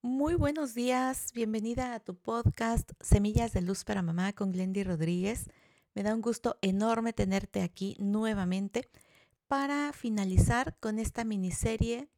Muy 0.00 0.36
buenos 0.36 0.74
días, 0.74 1.32
bienvenida 1.34 1.92
a 1.92 1.98
tu 1.98 2.14
podcast 2.14 2.92
Semillas 3.00 3.52
de 3.52 3.62
Luz 3.62 3.82
para 3.82 4.00
Mamá 4.00 4.32
con 4.32 4.52
Glendy 4.52 4.84
Rodríguez. 4.84 5.50
Me 5.92 6.04
da 6.04 6.14
un 6.14 6.20
gusto 6.20 6.56
enorme 6.62 7.12
tenerte 7.12 7.62
aquí 7.62 7.96
nuevamente 7.98 8.88
para 9.48 9.92
finalizar 9.92 10.76
con 10.78 11.00
esta 11.00 11.24
miniserie 11.24 12.08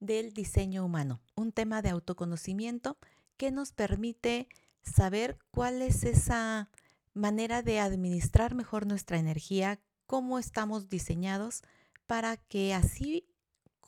del 0.00 0.34
diseño 0.34 0.84
humano, 0.84 1.22
un 1.34 1.52
tema 1.52 1.80
de 1.80 1.88
autoconocimiento 1.88 2.98
que 3.38 3.50
nos 3.50 3.72
permite 3.72 4.46
saber 4.82 5.38
cuál 5.50 5.80
es 5.80 6.04
esa 6.04 6.68
manera 7.14 7.62
de 7.62 7.80
administrar 7.80 8.54
mejor 8.54 8.86
nuestra 8.86 9.18
energía, 9.18 9.80
cómo 10.06 10.38
estamos 10.38 10.90
diseñados 10.90 11.62
para 12.06 12.36
que 12.36 12.74
así 12.74 13.26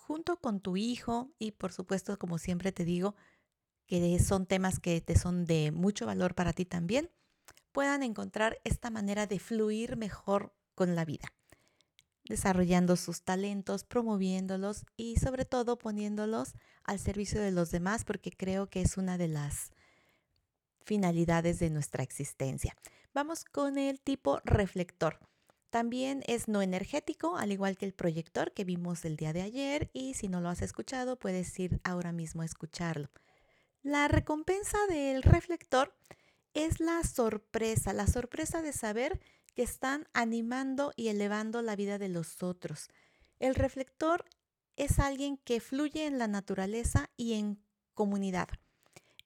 junto 0.06 0.36
con 0.36 0.60
tu 0.60 0.76
hijo 0.76 1.32
y 1.38 1.50
por 1.50 1.72
supuesto, 1.72 2.16
como 2.16 2.38
siempre 2.38 2.70
te 2.70 2.84
digo, 2.84 3.16
que 3.86 4.18
son 4.20 4.46
temas 4.46 4.78
que 4.78 5.00
te 5.00 5.18
son 5.18 5.44
de 5.44 5.72
mucho 5.72 6.06
valor 6.06 6.34
para 6.36 6.52
ti 6.52 6.64
también, 6.64 7.10
puedan 7.72 8.04
encontrar 8.04 8.60
esta 8.62 8.90
manera 8.90 9.26
de 9.26 9.40
fluir 9.40 9.96
mejor 9.96 10.54
con 10.76 10.94
la 10.94 11.04
vida, 11.04 11.32
desarrollando 12.24 12.94
sus 12.94 13.22
talentos, 13.22 13.82
promoviéndolos 13.82 14.86
y 14.96 15.16
sobre 15.16 15.44
todo 15.44 15.76
poniéndolos 15.76 16.54
al 16.84 17.00
servicio 17.00 17.40
de 17.40 17.50
los 17.50 17.72
demás, 17.72 18.04
porque 18.04 18.30
creo 18.30 18.68
que 18.68 18.82
es 18.82 18.96
una 18.96 19.18
de 19.18 19.28
las 19.28 19.72
finalidades 20.84 21.58
de 21.58 21.70
nuestra 21.70 22.04
existencia. 22.04 22.76
Vamos 23.12 23.44
con 23.44 23.76
el 23.76 24.00
tipo 24.00 24.40
reflector. 24.44 25.18
También 25.70 26.22
es 26.26 26.48
no 26.48 26.62
energético, 26.62 27.36
al 27.36 27.52
igual 27.52 27.76
que 27.76 27.86
el 27.86 27.92
proyector 27.92 28.52
que 28.52 28.64
vimos 28.64 29.04
el 29.04 29.16
día 29.16 29.32
de 29.32 29.42
ayer 29.42 29.90
y 29.92 30.14
si 30.14 30.28
no 30.28 30.40
lo 30.40 30.48
has 30.48 30.62
escuchado 30.62 31.18
puedes 31.18 31.58
ir 31.58 31.80
ahora 31.84 32.12
mismo 32.12 32.42
a 32.42 32.46
escucharlo. 32.46 33.10
La 33.82 34.08
recompensa 34.08 34.78
del 34.88 35.22
reflector 35.22 35.94
es 36.54 36.80
la 36.80 37.02
sorpresa, 37.04 37.92
la 37.92 38.06
sorpresa 38.06 38.62
de 38.62 38.72
saber 38.72 39.20
que 39.54 39.62
están 39.62 40.08
animando 40.12 40.92
y 40.96 41.08
elevando 41.08 41.62
la 41.62 41.76
vida 41.76 41.98
de 41.98 42.08
los 42.08 42.42
otros. 42.42 42.88
El 43.38 43.54
reflector 43.54 44.24
es 44.76 44.98
alguien 44.98 45.36
que 45.38 45.60
fluye 45.60 46.06
en 46.06 46.18
la 46.18 46.28
naturaleza 46.28 47.10
y 47.16 47.34
en 47.34 47.58
comunidad. 47.94 48.48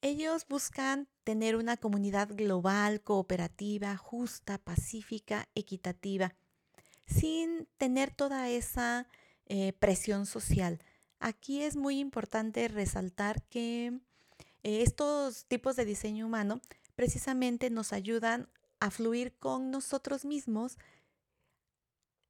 Ellos 0.02 0.46
buscan 0.48 1.08
tener 1.24 1.56
una 1.56 1.76
comunidad 1.76 2.28
global, 2.34 3.02
cooperativa, 3.02 3.96
justa, 3.96 4.56
pacífica, 4.58 5.48
equitativa, 5.54 6.34
sin 7.06 7.68
tener 7.76 8.10
toda 8.10 8.48
esa 8.48 9.06
eh, 9.46 9.74
presión 9.74 10.24
social. 10.24 10.82
Aquí 11.18 11.62
es 11.62 11.76
muy 11.76 11.98
importante 11.98 12.66
resaltar 12.68 13.42
que 13.42 14.00
eh, 14.62 14.82
estos 14.82 15.44
tipos 15.46 15.76
de 15.76 15.84
diseño 15.84 16.26
humano 16.26 16.62
precisamente 16.94 17.68
nos 17.68 17.92
ayudan 17.92 18.48
a 18.78 18.90
fluir 18.90 19.36
con 19.38 19.70
nosotros 19.70 20.24
mismos 20.24 20.78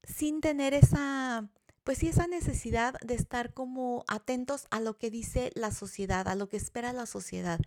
sin 0.02 0.40
tener 0.40 0.74
esa 0.74 1.48
pues 1.84 1.98
sí, 1.98 2.08
esa 2.08 2.26
necesidad 2.26 2.94
de 3.00 3.14
estar 3.14 3.52
como 3.52 4.04
atentos 4.06 4.66
a 4.70 4.80
lo 4.80 4.96
que 4.96 5.10
dice 5.10 5.50
la 5.54 5.70
sociedad, 5.70 6.28
a 6.28 6.34
lo 6.34 6.48
que 6.48 6.56
espera 6.56 6.92
la 6.92 7.06
sociedad. 7.06 7.60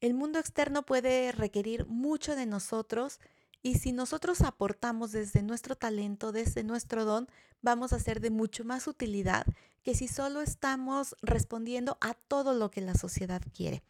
El 0.00 0.14
mundo 0.14 0.38
externo 0.38 0.84
puede 0.84 1.32
requerir 1.32 1.86
mucho 1.86 2.36
de 2.36 2.46
nosotros 2.46 3.20
y 3.62 3.74
si 3.78 3.92
nosotros 3.92 4.40
aportamos 4.40 5.12
desde 5.12 5.42
nuestro 5.42 5.76
talento, 5.76 6.32
desde 6.32 6.64
nuestro 6.64 7.04
don, 7.04 7.28
vamos 7.60 7.92
a 7.92 7.98
ser 7.98 8.20
de 8.20 8.30
mucho 8.30 8.64
más 8.64 8.86
utilidad 8.86 9.44
que 9.82 9.94
si 9.94 10.08
solo 10.08 10.40
estamos 10.40 11.16
respondiendo 11.22 11.98
a 12.00 12.14
todo 12.14 12.54
lo 12.54 12.70
que 12.70 12.80
la 12.80 12.94
sociedad 12.94 13.42
quiere. 13.54 13.82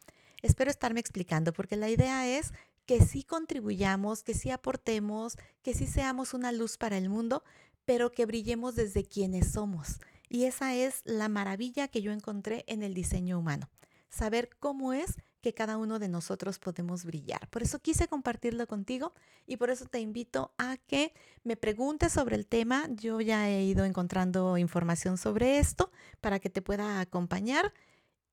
Espero 0.43 0.71
estarme 0.71 1.01
explicando 1.01 1.53
porque 1.53 1.77
la 1.77 1.89
idea 1.89 2.27
es 2.27 2.53
que 2.87 3.05
sí 3.05 3.23
contribuyamos, 3.23 4.23
que 4.23 4.35
sí 4.35 4.51
aportemos, 4.51 5.37
que 5.63 5.75
sí 5.75 5.87
seamos 5.87 6.35
una 6.35 6.51
luz 6.51 6.77
para 6.77 6.97
el 6.97 7.09
mundo, 7.09 7.45
pero 7.91 8.13
que 8.13 8.25
brillemos 8.25 8.77
desde 8.77 9.05
quienes 9.05 9.51
somos. 9.51 9.99
Y 10.29 10.45
esa 10.45 10.77
es 10.77 11.03
la 11.05 11.29
maravilla 11.29 11.89
que 11.89 12.03
yo 12.03 12.13
encontré 12.13 12.65
en 12.69 12.85
el 12.85 12.95
diseño 12.95 13.37
humano. 13.37 13.69
Saber 14.09 14.49
cómo 14.61 14.93
es 14.93 15.17
que 15.41 15.55
cada 15.55 15.77
uno 15.77 15.99
de 15.99 16.09
nosotros 16.09 16.61
podemos 16.61 17.05
brillar. 17.05 17.49
Por 17.51 17.65
eso 17.65 17.81
quise 17.81 18.07
compartirlo 18.07 18.65
contigo 18.69 19.13
y 19.45 19.57
por 19.57 19.71
eso 19.71 19.87
te 19.87 19.99
invito 19.99 20.55
a 20.57 20.77
que 20.77 21.13
me 21.43 21.57
preguntes 21.57 22.13
sobre 22.13 22.37
el 22.37 22.47
tema. 22.47 22.87
Yo 22.91 23.21
ya 23.21 23.51
he 23.51 23.65
ido 23.65 23.85
encontrando 23.85 24.57
información 24.57 25.19
sobre 25.19 25.59
esto 25.59 25.91
para 26.21 26.39
que 26.39 26.49
te 26.49 26.63
pueda 26.63 27.01
acompañar 27.01 27.75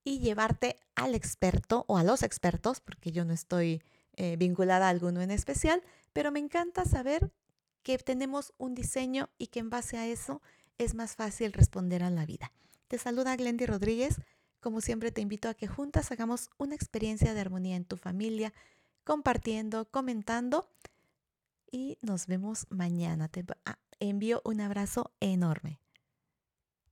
y 0.04 0.20
llevarte 0.20 0.76
al 0.94 1.16
experto 1.16 1.84
o 1.88 1.98
a 1.98 2.04
los 2.04 2.22
expertos, 2.22 2.80
porque 2.80 3.12
yo 3.12 3.26
no 3.26 3.34
estoy 3.34 3.82
eh, 4.18 4.36
vinculada 4.38 4.86
a 4.86 4.90
alguno 4.90 5.20
en 5.24 5.32
especial, 5.32 5.82
pero 6.14 6.32
me 6.32 6.38
encanta 6.38 6.86
saber 6.86 7.32
que 7.88 7.98
tenemos 8.00 8.54
un 8.58 8.76
diseño 8.76 9.30
y 9.38 9.48
que 9.48 9.62
en 9.62 9.70
base 9.70 9.98
a 9.98 10.06
eso 10.06 10.42
es 10.78 10.94
más 10.94 11.16
fácil 11.16 11.54
responder 11.54 12.04
a 12.04 12.10
la 12.10 12.26
vida. 12.26 12.52
Te 12.90 12.98
saluda 12.98 13.38
Glendy 13.38 13.66
Rodríguez. 13.66 14.20
Como 14.60 14.82
siempre 14.82 15.14
te 15.14 15.22
invito 15.22 15.48
a 15.48 15.54
que 15.54 15.68
juntas 15.68 16.12
hagamos 16.12 16.50
una 16.58 16.76
experiencia 16.76 17.34
de 17.34 17.40
armonía 17.40 17.78
en 17.78 17.86
tu 17.86 17.96
familia, 17.96 18.54
compartiendo, 19.06 19.86
comentando 19.90 20.70
y 21.72 21.98
nos 22.02 22.28
vemos 22.28 22.68
mañana. 22.70 23.30
Te 23.30 23.46
envío 24.02 24.42
un 24.44 24.60
abrazo 24.60 25.14
enorme. 25.22 25.80